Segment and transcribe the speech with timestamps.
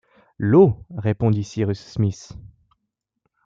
[0.39, 2.29] L’eau, répondit Cyrus Smith.